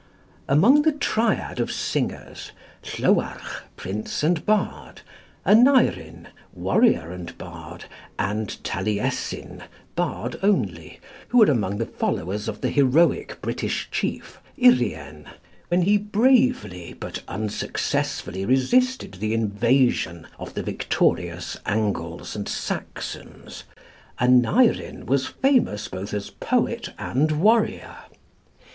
[0.47, 2.53] Among the triad of singers
[2.97, 5.01] Llywarch, prince and bard,
[5.45, 7.85] Aneurin, warrior and bard,
[8.17, 9.61] and Taliessin,
[9.95, 15.25] bard only who were among the followers of the heroic British chief Urien,
[15.67, 23.65] when he bravely but unsuccessfully resisted the invasion of the victorious Angles and Saxons,
[24.19, 27.97] Aneurin was famous both as poet and warrior.